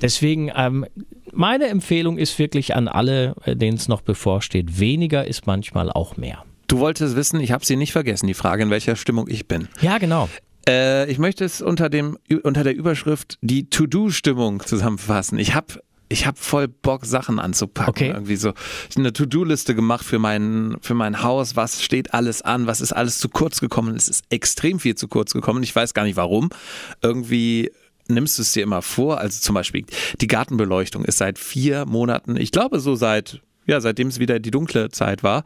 [0.00, 0.86] Deswegen, ähm,
[1.32, 6.16] meine Empfehlung ist wirklich an alle, äh, denen es noch bevorsteht, weniger ist manchmal auch
[6.16, 6.44] mehr.
[6.66, 9.68] Du wolltest wissen, ich habe sie nicht vergessen, die Frage, in welcher Stimmung ich bin.
[9.82, 10.30] Ja, genau.
[10.66, 15.38] Äh, ich möchte es unter, dem, unter der Überschrift die To-Do-Stimmung zusammenfassen.
[15.38, 17.90] Ich habe ich hab voll Bock, Sachen anzupacken.
[17.90, 18.08] Okay.
[18.08, 18.50] Irgendwie so
[18.88, 21.56] Ich hab eine To-Do-Liste gemacht für mein, für mein Haus.
[21.56, 22.66] Was steht alles an?
[22.66, 23.96] Was ist alles zu kurz gekommen?
[23.96, 25.62] Es ist extrem viel zu kurz gekommen.
[25.62, 26.50] Ich weiß gar nicht warum.
[27.00, 27.70] Irgendwie
[28.08, 29.18] nimmst du es dir immer vor.
[29.18, 29.84] Also zum Beispiel
[30.20, 34.50] die Gartenbeleuchtung ist seit vier Monaten, ich glaube so seit, ja, seitdem es wieder die
[34.50, 35.44] dunkle Zeit war,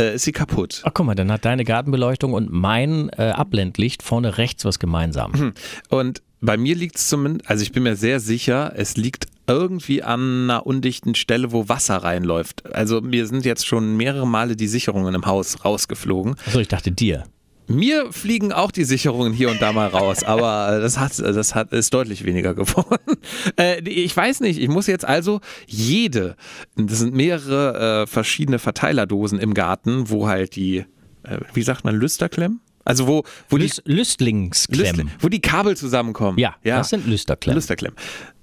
[0.00, 0.82] äh, ist sie kaputt.
[0.84, 5.52] Ach guck mal, dann hat deine Gartenbeleuchtung und mein äh, Abblendlicht vorne rechts was gemeinsam.
[5.88, 10.02] Und bei mir liegt es zumindest, also ich bin mir sehr sicher, es liegt irgendwie
[10.02, 12.66] an einer undichten Stelle, wo Wasser reinläuft.
[12.74, 16.34] Also mir sind jetzt schon mehrere Male die Sicherungen im Haus rausgeflogen.
[16.46, 17.24] Achso, ich dachte dir.
[17.68, 21.72] Mir fliegen auch die Sicherungen hier und da mal raus, aber das hat, das hat,
[21.72, 22.98] ist deutlich weniger geworden.
[23.58, 26.36] Äh, ich weiß nicht, ich muss jetzt also jede,
[26.76, 30.84] das sind mehrere äh, verschiedene Verteilerdosen im Garten, wo halt die,
[31.24, 32.60] äh, wie sagt man, Lüsterklemmen?
[32.84, 35.06] Also wo, wo die Lüs Lüstlingsklemmen.
[35.06, 36.38] Lüster- wo die Kabel zusammenkommen.
[36.38, 37.56] Ja, das sind Lüsterklemmen.
[37.56, 37.96] Lüsterklemmen.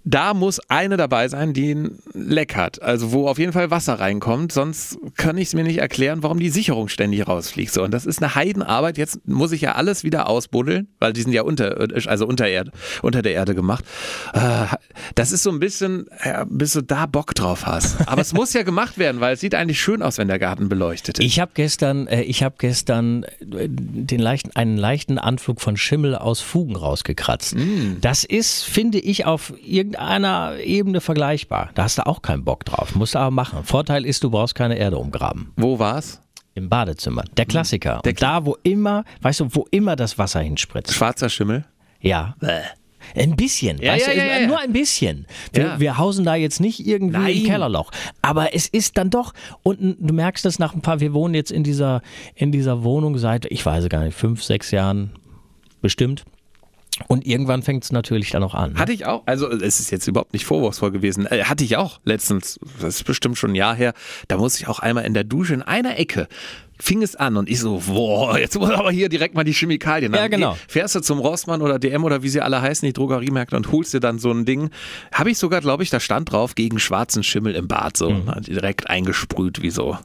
[0.05, 2.81] Da muss eine dabei sein, die ein Leck hat.
[2.81, 4.51] Also wo auf jeden Fall Wasser reinkommt.
[4.51, 7.73] Sonst kann ich es mir nicht erklären, warum die Sicherung ständig rausfliegt.
[7.73, 8.97] So, und das ist eine Heidenarbeit.
[8.97, 12.71] Jetzt muss ich ja alles wieder ausbuddeln, weil die sind ja unterirdisch, also unter, Erde,
[13.01, 13.85] unter der Erde gemacht.
[14.33, 14.65] Äh,
[15.15, 18.07] Das ist so ein bisschen, ja, bis du da Bock drauf hast.
[18.07, 20.69] Aber es muss ja gemacht werden, weil es sieht eigentlich schön aus, wenn der Garten
[20.69, 21.25] beleuchtet ist.
[21.25, 26.15] Ich habe gestern, äh, ich habe gestern äh, den leichten, einen leichten Anflug von Schimmel
[26.15, 27.55] aus Fugen rausgekratzt.
[28.01, 29.53] Das ist, finde ich, auf
[29.93, 31.69] irgendeiner Ebene vergleichbar.
[31.75, 32.95] Da hast du auch keinen Bock drauf.
[32.95, 33.63] Musst du aber machen.
[33.63, 35.51] Vorteil ist, du brauchst keine Erde umgraben.
[35.55, 36.21] Wo war's?
[36.55, 37.23] Im Badezimmer.
[37.37, 38.01] Der Klassiker.
[38.03, 40.93] Der Und da, wo immer, weißt du, wo immer das Wasser hinspritzt.
[40.93, 41.65] Schwarzer Schimmel?
[41.99, 42.35] Ja.
[43.15, 45.25] Ein bisschen, Ja, weißt ja, du, ja, nur ein bisschen.
[45.51, 47.37] Wir, wir hausen da jetzt nicht irgendwie Nein.
[47.37, 47.91] im Kellerloch.
[48.21, 51.51] Aber es ist dann doch, und du merkst es nach ein paar, wir wohnen jetzt
[51.51, 52.01] in dieser,
[52.35, 55.11] in dieser Wohnung seit, ich weiß gar nicht, fünf, sechs Jahren
[55.81, 56.23] bestimmt.
[57.07, 58.73] Und irgendwann fängt es natürlich dann auch an.
[58.73, 58.79] ne?
[58.79, 61.99] Hatte ich auch, also es ist jetzt überhaupt nicht vorwurfsvoll gewesen, äh, hatte ich auch
[62.05, 63.93] letztens, das ist bestimmt schon ein Jahr her,
[64.27, 66.27] da musste ich auch einmal in der Dusche in einer Ecke,
[66.79, 70.11] fing es an und ich so, boah, jetzt muss aber hier direkt mal die Chemikalien.
[70.11, 70.57] Dann Ja, genau.
[70.67, 73.93] Fährst du zum Rossmann oder DM oder wie sie alle heißen, die Drogeriemärkte und holst
[73.93, 74.69] dir dann so ein Ding.
[75.13, 78.31] Habe ich sogar, glaube ich, da stand drauf, gegen schwarzen Schimmel im Bad, so Mhm.
[78.41, 79.97] direkt eingesprüht wie so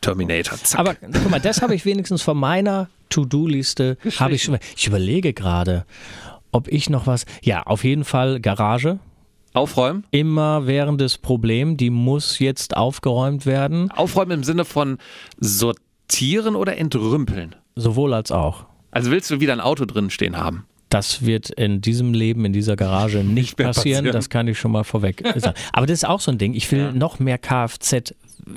[0.00, 0.58] Terminator.
[0.58, 0.80] Zack.
[0.80, 5.32] Aber guck mal, das habe ich wenigstens von meiner To-Do-Liste, habe ich schon, ich überlege
[5.32, 5.84] gerade,
[6.52, 8.98] ob ich noch was, ja, auf jeden Fall Garage.
[9.54, 10.04] Aufräumen?
[10.10, 14.98] Immer währendes Problem, die muss jetzt aufgeräumt werden, Aufräumen im Sinne von
[15.38, 17.56] sortieren oder entrümpeln?
[17.78, 18.66] sowohl als auch.
[18.90, 20.64] Also willst du wieder ein Auto drin stehen haben?
[20.88, 23.74] Das wird in diesem Leben, in dieser Garage nicht passieren.
[23.74, 24.06] passieren.
[24.06, 25.56] Das kann ich schon mal vorweg sagen.
[25.72, 26.54] Aber das ist auch so ein Ding.
[26.54, 28.14] Ich will noch mehr Kfz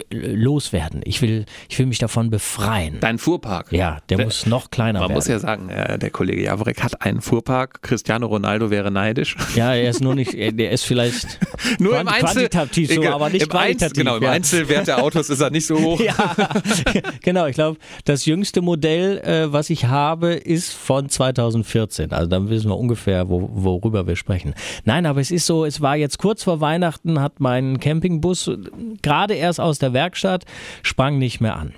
[0.10, 1.02] loswerden.
[1.06, 2.98] Ich will, ich will mich davon befreien.
[3.00, 3.72] Dein Fuhrpark.
[3.72, 5.16] Ja, der Der- muss noch kleiner Man werden.
[5.18, 7.82] muss ja sagen, äh, der Kollege Jaworek hat einen Fuhrpark.
[7.82, 9.36] Cristiano Ronaldo wäre neidisch.
[9.56, 11.40] ja, er ist nur nicht, er- der ist vielleicht
[11.80, 13.94] Nur quant- quantitativ so, aber nicht im Einzel, qualitativ.
[14.04, 14.32] Genau, im ja.
[14.32, 16.00] Einzelwert der Autos ist er nicht so hoch.
[16.12, 16.36] Ja,
[17.22, 17.46] genau.
[17.46, 22.12] Ich glaube, das jüngste Modell, äh, was ich habe, ist von 2014.
[22.12, 24.54] Also dann wissen wir ungefähr, wo, worüber wir sprechen.
[24.86, 28.58] Nein, aber es ist so, es war jetzt kurz vor Weihnachten, hat mein Campingbus äh,
[29.02, 30.46] gerade erst aus der Werkstatt,
[30.84, 31.74] sprang nicht mehr an.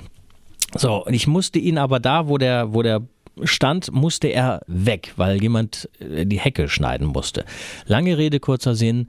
[0.75, 3.01] So, und ich musste ihn aber da, wo der, wo der
[3.43, 7.45] stand, musste er weg, weil jemand äh, die Hecke schneiden musste.
[7.85, 9.07] Lange Rede, kurzer Sinn.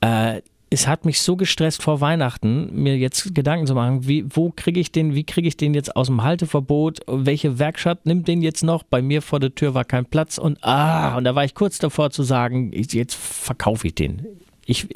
[0.00, 4.50] Äh, es hat mich so gestresst vor Weihnachten, mir jetzt Gedanken zu machen, wie, wo
[4.50, 7.00] kriege ich den, wie kriege ich den jetzt aus dem Halteverbot?
[7.06, 8.82] Welche Werkstatt nimmt den jetzt noch?
[8.82, 11.78] Bei mir vor der Tür war kein Platz und ah, und da war ich kurz
[11.78, 14.26] davor zu sagen, jetzt verkaufe ich den.
[14.66, 14.86] Ich,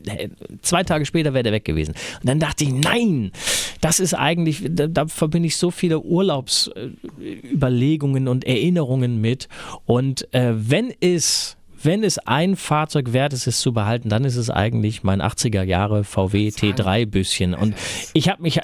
[0.62, 1.94] zwei Tage später wäre der weg gewesen.
[2.20, 3.32] Und dann dachte ich, nein,
[3.80, 9.48] das ist eigentlich, da, da verbinde ich so viele Urlaubsüberlegungen und Erinnerungen mit.
[9.86, 14.36] Und äh, wenn es wenn es ein Fahrzeug wert ist, es zu behalten, dann ist
[14.36, 17.54] es eigentlich mein 80er Jahre VW T3-Büsschen.
[17.54, 17.74] Und
[18.14, 18.60] ich habe mich,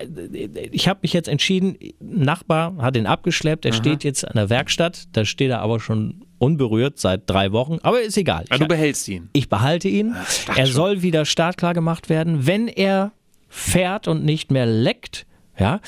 [0.73, 3.79] ich habe mich jetzt entschieden, Nachbar hat ihn abgeschleppt, er Aha.
[3.79, 8.01] steht jetzt an der Werkstatt, da steht er aber schon unberührt seit drei Wochen, aber
[8.01, 8.45] ist egal.
[8.51, 9.31] Aber du behältst ihn.
[9.33, 10.15] Ich behalte ihn.
[10.49, 10.75] er schon.
[10.75, 12.47] soll wieder startklar gemacht werden.
[12.47, 13.13] Wenn er
[13.49, 15.27] fährt und nicht mehr leckt,
[15.59, 15.81] ja,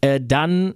[0.00, 0.74] äh, dann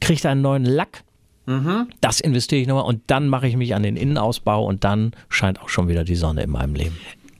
[0.00, 1.04] kriegt er einen neuen Lack
[1.48, 1.88] Mhm.
[2.02, 5.60] Das investiere ich nochmal und dann mache ich mich an den Innenausbau und dann scheint
[5.62, 6.96] auch schon wieder die Sonne in meinem Leben.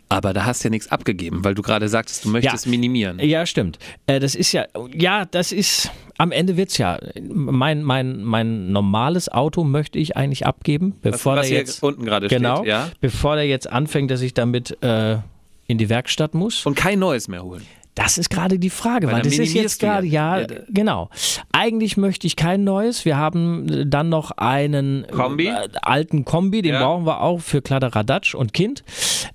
[0.09, 2.71] Aber da hast du ja nichts abgegeben, weil du gerade sagtest, du möchtest ja.
[2.71, 3.19] minimieren.
[3.21, 3.79] Ja, stimmt.
[4.07, 8.73] Äh, das ist ja, ja, das ist, am Ende wird es ja, mein, mein, mein
[8.73, 12.69] normales Auto möchte ich eigentlich abgeben, bevor was, was der jetzt, unten gerade genau, steht,
[12.69, 12.89] ja?
[13.03, 15.19] bevor der jetzt anfängt, dass ich damit äh,
[15.67, 16.65] in die Werkstatt muss.
[16.65, 17.67] Und kein neues mehr holen.
[17.99, 21.11] Das ist gerade die Frage, weil, weil das ist jetzt gerade, ja, ja, genau.
[21.51, 23.05] Eigentlich möchte ich kein neues.
[23.05, 25.49] Wir haben äh, dann noch einen Kombi?
[25.49, 26.81] Äh, alten Kombi, den ja.
[26.81, 28.85] brauchen wir auch für Kladderadatsch und Kind.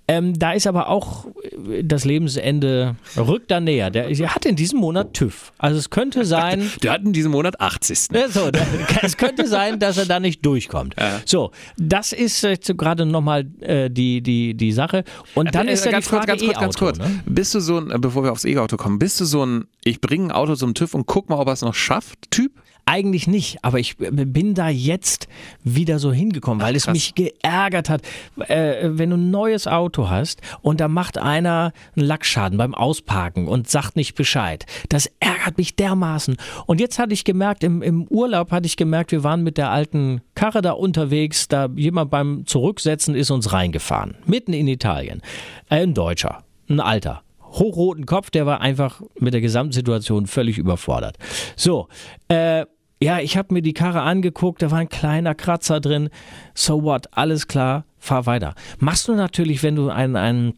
[0.08, 1.26] Ähm, da ist aber auch
[1.68, 3.90] äh, das Lebensende rückt da näher.
[3.90, 5.52] Der, der, hat in diesem Monat TÜV.
[5.58, 6.72] Also es könnte sein.
[6.82, 8.12] Der hat in diesem Monat 80.
[8.12, 8.30] Ne?
[8.30, 8.66] So, der,
[9.02, 10.96] es könnte sein, dass er da nicht durchkommt.
[10.98, 11.20] Ja.
[11.26, 15.04] So, das ist äh, gerade nochmal äh, die, die, die Sache.
[15.36, 17.00] Und dann äh, ist ja die Frage kurz, ganz kurz, ganz kurz.
[17.00, 17.24] Ne?
[17.26, 20.28] Bist du so ein, bevor wir aufs E-Auto kommen, bist du so ein, ich bringe
[20.28, 22.52] ein Auto zum TÜV und guck mal, ob er es noch schafft, Typ?
[22.86, 25.30] Eigentlich nicht, aber ich bin da jetzt
[25.64, 28.02] wieder so hingekommen, weil Ach, es mich geärgert hat.
[28.50, 33.48] Äh, wenn du ein neues Auto hast und da macht einer einen Lackschaden beim Ausparken
[33.48, 36.36] und sagt nicht Bescheid, das ärgert mich dermaßen.
[36.66, 39.72] Und jetzt hatte ich gemerkt, im, im Urlaub hatte ich gemerkt, wir waren mit der
[39.72, 45.22] alten Karre da unterwegs, da jemand beim Zurücksetzen ist uns reingefahren, mitten in Italien.
[45.70, 51.18] Äh, ein Deutscher, ein Alter hochroten Kopf, der war einfach mit der Gesamtsituation völlig überfordert.
[51.56, 51.88] So,
[52.28, 52.66] äh,
[53.02, 56.10] ja, ich habe mir die Karre angeguckt, da war ein kleiner Kratzer drin.
[56.54, 58.56] So what, alles klar, fahr weiter.
[58.80, 60.54] Machst du natürlich, wenn du ein, ein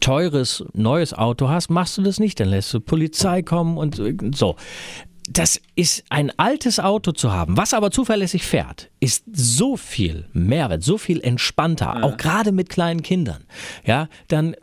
[0.00, 4.00] teures neues Auto hast, machst du das nicht, dann lässt du Polizei kommen und
[4.34, 4.56] so
[5.32, 10.82] das ist ein altes Auto zu haben, was aber zuverlässig fährt, ist so viel Mehrwert,
[10.82, 12.02] so viel entspannter, ja.
[12.02, 13.44] auch gerade mit kleinen Kindern.
[13.84, 14.56] Ja, dann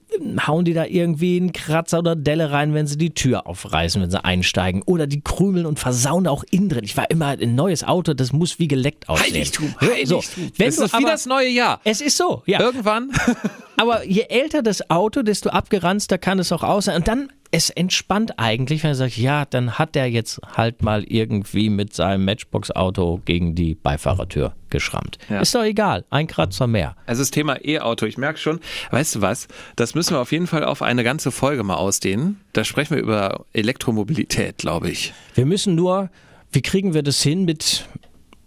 [0.46, 4.10] hauen die da irgendwie einen Kratzer oder Delle rein, wenn sie die Tür aufreißen, wenn
[4.10, 4.82] sie einsteigen.
[4.84, 6.84] Oder die krümeln und versauen auch innen drin.
[6.84, 9.34] Ich war immer ein neues Auto, das muss wie geleckt aussehen.
[9.34, 10.22] Heiligtum, Heiligtum.
[10.22, 11.82] So, wenn das ist aber, wie das neue Jahr.
[11.84, 12.60] Es ist so, ja.
[12.60, 13.12] Irgendwann.
[13.78, 16.96] aber je älter das Auto, desto abgeranzter kann es auch aussehen.
[16.96, 21.04] Und dann es entspannt eigentlich, wenn er sagt, ja, dann hat er jetzt halt mal
[21.04, 25.17] irgendwie mit seinem Matchbox-Auto gegen die Beifahrertür geschrammt.
[25.30, 25.39] Ja.
[25.39, 26.96] Ist doch egal, ein Kratzer mehr.
[27.06, 28.60] Also das Thema E-Auto, ich merke schon,
[28.91, 32.40] weißt du was, das müssen wir auf jeden Fall auf eine ganze Folge mal ausdehnen.
[32.54, 35.12] Da sprechen wir über Elektromobilität, glaube ich.
[35.34, 36.10] Wir müssen nur,
[36.52, 37.86] wie kriegen wir das hin mit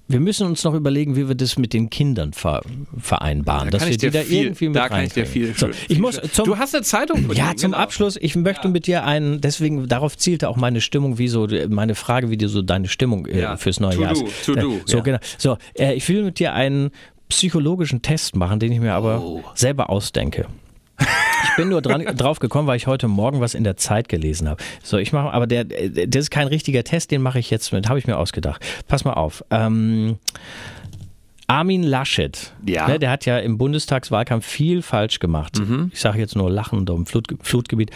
[0.07, 2.63] wir müssen uns noch überlegen, wie wir das mit den Kindern ver
[2.99, 5.69] vereinbaren, da dass wir die da viel, irgendwie mit Da kann ich dir viel, so,
[5.87, 7.33] ich muss zum, Du hast eine Zeitung.
[7.33, 7.83] Ja, zum genau.
[7.83, 8.71] Abschluss, ich möchte ja.
[8.71, 12.49] mit dir einen, deswegen darauf zielte auch meine Stimmung, wie so meine Frage, wie dir
[12.49, 13.57] so deine Stimmung äh, ja.
[13.57, 14.25] fürs neue to Jahr ist.
[14.47, 15.03] To do, so ja.
[15.05, 15.19] genau.
[15.39, 16.91] So, äh, ich will mit dir einen
[17.29, 19.45] psychologischen Test machen, den ich mir aber oh.
[19.55, 20.47] selber ausdenke.
[21.61, 24.49] Ich bin nur dran, drauf gekommen, weil ich heute Morgen was in der Zeit gelesen
[24.49, 24.63] habe.
[24.83, 27.89] So, ich mache, aber der, das ist kein richtiger Test, den mache ich jetzt mit,
[27.89, 28.65] habe ich mir ausgedacht.
[28.89, 29.45] Pass mal auf.
[29.51, 30.17] Ähm,
[31.49, 32.89] Armin Laschet, ja.
[32.89, 35.59] ne, der hat ja im Bundestagswahlkampf viel falsch gemacht.
[35.59, 35.91] Mhm.
[35.93, 37.91] Ich sage jetzt nur Lachen im Flut, Flutgebiet.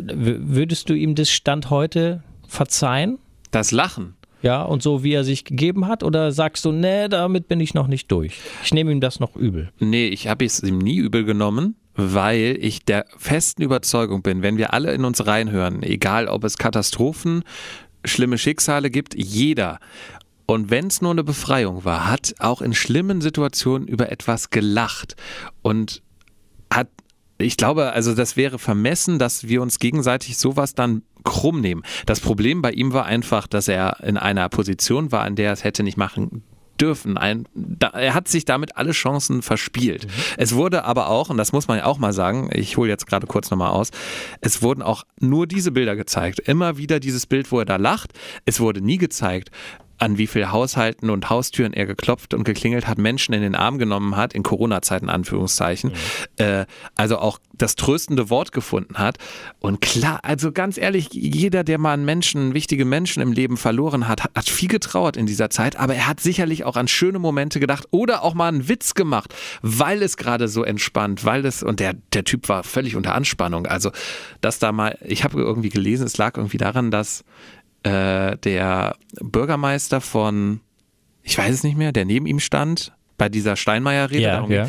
[0.00, 3.18] Würdest du ihm das Stand heute verzeihen?
[3.50, 4.14] Das Lachen?
[4.42, 6.02] Ja, und so wie er sich gegeben hat?
[6.02, 8.38] Oder sagst du, nee, damit bin ich noch nicht durch?
[8.62, 9.70] Ich nehme ihm das noch übel.
[9.80, 14.56] Nee, ich habe es ihm nie übel genommen weil ich der festen Überzeugung bin, wenn
[14.56, 17.44] wir alle in uns reinhören, egal ob es Katastrophen,
[18.04, 19.78] schlimme Schicksale gibt, jeder
[20.46, 25.16] und wenn es nur eine Befreiung war, hat auch in schlimmen Situationen über etwas gelacht
[25.62, 26.02] und
[26.72, 26.88] hat,
[27.38, 31.82] ich glaube, also das wäre vermessen, dass wir uns gegenseitig sowas dann krumm nehmen.
[32.04, 35.52] Das Problem bei ihm war einfach, dass er in einer Position war, an der er
[35.54, 36.42] es hätte nicht machen
[36.80, 37.16] dürfen.
[37.16, 40.06] Ein, da, er hat sich damit alle Chancen verspielt.
[40.06, 40.10] Mhm.
[40.36, 43.06] Es wurde aber auch, und das muss man ja auch mal sagen, ich hole jetzt
[43.06, 43.90] gerade kurz nochmal aus,
[44.40, 46.40] es wurden auch nur diese Bilder gezeigt.
[46.40, 48.12] Immer wieder dieses Bild, wo er da lacht.
[48.44, 49.50] Es wurde nie gezeigt,
[49.98, 53.78] an wie viel Haushalten und Haustüren er geklopft und geklingelt hat, Menschen in den Arm
[53.78, 56.44] genommen hat, in Corona-Zeiten Anführungszeichen, mhm.
[56.44, 59.18] äh, also auch das tröstende Wort gefunden hat.
[59.60, 64.08] Und klar, also ganz ehrlich, jeder, der mal einen Menschen, wichtige Menschen im Leben verloren
[64.08, 67.60] hat, hat viel getrauert in dieser Zeit, aber er hat sicherlich auch an schöne Momente
[67.60, 71.80] gedacht oder auch mal einen Witz gemacht, weil es gerade so entspannt, weil es, und
[71.80, 73.66] der, der Typ war völlig unter Anspannung.
[73.66, 73.90] Also,
[74.40, 77.24] dass da mal, ich habe irgendwie gelesen, es lag irgendwie daran, dass
[77.84, 80.60] äh, der Bürgermeister von,
[81.22, 84.68] ich weiß es nicht mehr, der neben ihm stand, bei dieser Steinmeier-Rede, ja, ja.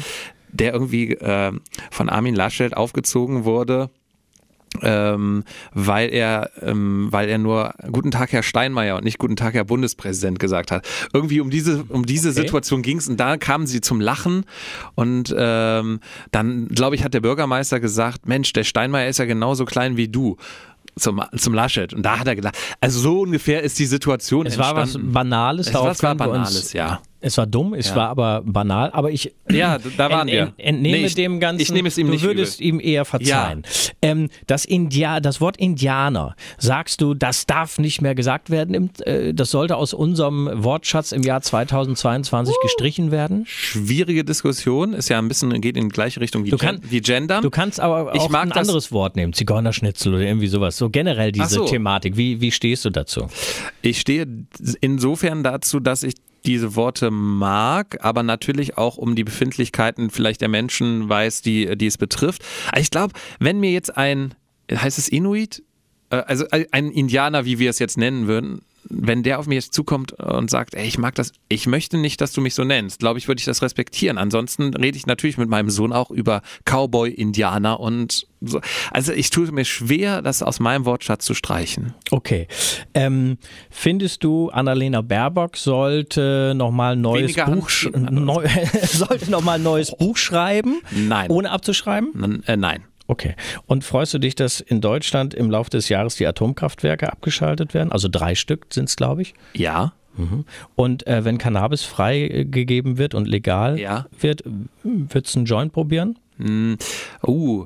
[0.51, 1.51] der irgendwie äh,
[1.91, 3.89] von Armin Laschet aufgezogen wurde
[4.81, 9.53] ähm, weil er, ähm, weil er nur Guten Tag, Herr Steinmeier und nicht Guten Tag,
[9.53, 10.87] Herr Bundespräsident gesagt hat.
[11.13, 12.41] Irgendwie um diese, um diese okay.
[12.41, 14.45] Situation ging es und da kamen sie zum Lachen
[14.95, 15.99] und ähm,
[16.31, 20.07] dann, glaube ich, hat der Bürgermeister gesagt, Mensch, der Steinmeier ist ja genauso klein wie
[20.07, 20.37] du
[20.97, 21.93] zum, zum Laschet.
[21.93, 24.75] Und da hat er gedacht, also so ungefähr ist die Situation es entstanden.
[24.77, 25.67] war was Banales.
[25.67, 27.01] Es war was Banales, ja.
[27.21, 27.95] Es war dumm, es ja.
[27.95, 31.71] war aber banal, aber ich ja, da waren ent, entnehme nee, ich, dem Ganzen, ich
[31.71, 32.67] nehme es ihm du nicht würdest übel.
[32.67, 33.63] ihm eher verzeihen.
[33.63, 33.91] Ja.
[34.01, 39.33] Ähm, das, India, das Wort Indianer, sagst du, das darf nicht mehr gesagt werden, äh,
[39.33, 42.61] das sollte aus unserem Wortschatz im Jahr 2022 uh.
[42.61, 43.45] gestrichen werden?
[43.47, 47.01] Schwierige Diskussion, ist ja ein bisschen, geht in die gleiche Richtung wie, du kann, wie
[47.01, 47.41] Gendern.
[47.41, 51.55] Du kannst aber auch ein anderes Wort nehmen, Zigeunerschnitzel oder irgendwie sowas, so generell diese
[51.55, 51.65] so.
[51.65, 52.17] Thematik.
[52.17, 53.27] Wie, wie stehst du dazu?
[53.81, 54.27] Ich stehe
[54.81, 60.49] insofern dazu, dass ich diese Worte mag, aber natürlich auch um die Befindlichkeiten vielleicht der
[60.49, 62.43] Menschen weiß, die, die es betrifft.
[62.77, 64.35] ich glaube, wenn mir jetzt ein,
[64.71, 65.63] heißt es Inuit?
[66.09, 69.73] Äh, also ein Indianer, wie wir es jetzt nennen würden, wenn der auf mich jetzt
[69.73, 72.99] zukommt und sagt, ey, ich mag das, ich möchte nicht, dass du mich so nennst,
[72.99, 74.17] glaube ich, würde ich das respektieren.
[74.17, 78.61] Ansonsten rede ich natürlich mit meinem Sohn auch über Cowboy, Indianer und so.
[78.91, 81.93] Also ich tue mir schwer, das aus meinem Wortschatz zu streichen.
[82.11, 82.47] Okay.
[82.93, 83.37] Ähm,
[83.69, 88.47] findest du, Annalena Baerbock sollte nochmal ein neues Weniger Buch, neu,
[88.83, 90.81] sollte noch mal neues Buch schreiben?
[90.91, 91.31] Nein.
[91.31, 92.11] Ohne abzuschreiben?
[92.23, 92.83] N äh, nein.
[93.07, 93.35] Okay.
[93.67, 97.91] Und freust du dich, dass in Deutschland im Laufe des Jahres die Atomkraftwerke abgeschaltet werden?
[97.91, 99.33] Also drei Stück sind es, glaube ich.
[99.53, 99.93] Ja.
[100.17, 100.45] Mhm.
[100.75, 104.07] Und äh, wenn Cannabis freigegeben wird und legal ja.
[104.19, 104.43] wird,
[104.83, 106.17] würdest du einen Joint probieren?
[106.37, 106.75] Mm,
[107.25, 107.65] uh.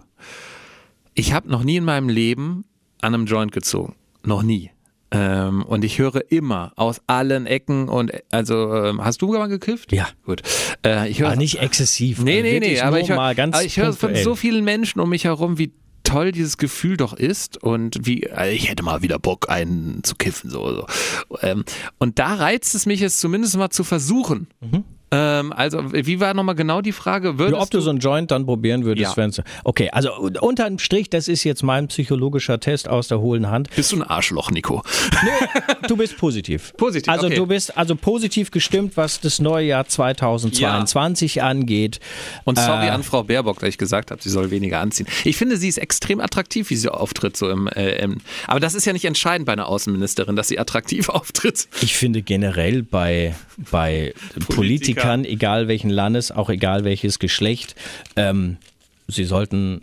[1.13, 2.65] Ich habe noch nie in meinem Leben
[3.01, 3.95] an einem Joint gezogen.
[4.23, 4.71] Noch nie.
[5.11, 9.91] Ähm, und ich höre immer aus allen Ecken und also ähm, hast du mal gekifft?
[9.91, 10.07] Ja.
[10.23, 10.43] Gut.
[10.85, 12.21] Äh, ich höre aber nicht exzessiv.
[12.21, 13.35] Nee, nee, nee, aber ich, hör,
[13.77, 15.71] höre von so vielen Menschen um mich herum, wie
[16.03, 20.15] toll dieses Gefühl doch ist und wie also ich hätte mal wieder Bock einen zu
[20.15, 20.85] kiffen so, so.
[21.41, 21.63] Ähm,
[21.97, 24.47] und da reizt es mich es zumindest mal zu versuchen.
[24.59, 24.83] Mhm.
[25.11, 27.33] Ähm, also, wie war nochmal genau die Frage?
[27.37, 29.27] Ja, ob du, so einen Joint dann probieren würdest, ja.
[29.27, 29.43] du.
[29.63, 33.69] Okay, also unterm Strich, das ist jetzt mein psychologischer Test aus der hohlen Hand.
[33.75, 34.83] Bist du ein Arschloch, Nico?
[35.23, 36.73] Nee, du bist positiv.
[36.77, 37.11] Positiv.
[37.11, 37.35] Also okay.
[37.35, 41.47] du bist also positiv gestimmt, was das neue Jahr 2022 ja.
[41.47, 41.99] angeht.
[42.45, 45.07] Und sorry äh, an Frau Baerbock, dass ich gesagt habe, sie soll weniger anziehen.
[45.23, 47.35] Ich finde, sie ist extrem attraktiv, wie sie auftritt.
[47.35, 48.17] So im, äh, im,
[48.47, 51.67] aber das ist ja nicht entscheidend bei einer Außenministerin, dass sie attraktiv auftritt.
[51.81, 53.35] Ich finde generell bei,
[53.71, 54.13] bei
[54.47, 57.75] Politikern kann, egal welchen Landes, auch egal welches Geschlecht.
[58.15, 58.57] Ähm,
[59.07, 59.81] sie sollten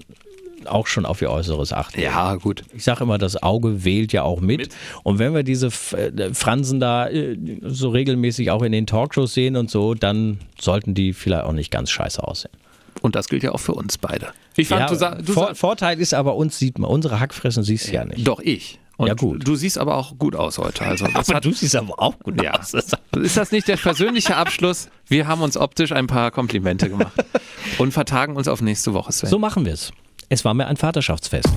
[0.66, 2.00] auch schon auf ihr Äußeres achten.
[2.00, 2.64] Ja, gut.
[2.74, 4.58] Ich sage immer, das Auge wählt ja auch mit.
[4.58, 4.74] mit.
[5.02, 9.56] Und wenn wir diese äh, Fransen da äh, so regelmäßig auch in den Talkshows sehen
[9.56, 12.52] und so, dann sollten die vielleicht auch nicht ganz scheiße aussehen.
[13.02, 14.28] Und das gilt ja auch für uns beide.
[14.56, 17.88] Ich fand, ja, du, du Vor Vorteil ist aber, uns sieht man, unsere Hackfressen siehst
[17.88, 18.26] du ja nicht.
[18.26, 18.78] Doch, ich.
[18.96, 19.46] Und ja, gut.
[19.46, 20.84] Du siehst aber auch gut aus heute.
[20.84, 22.58] Also das aber hat, du siehst aber auch gut ja.
[22.58, 22.74] aus.
[23.16, 24.88] Ist das nicht der persönliche Abschluss?
[25.06, 27.12] Wir haben uns optisch ein paar Komplimente gemacht
[27.78, 29.28] und vertagen uns auf nächste Woche, Sven.
[29.28, 29.92] So machen wir es.
[30.28, 31.48] Es war mir ein Vaterschaftsfest.